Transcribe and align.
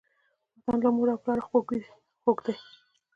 وطن 0.55 0.77
له 0.83 0.89
مور 0.95 1.07
او 1.13 1.17
پلاره 1.23 1.43
خووږ 2.19 2.37
دی. 2.45 2.53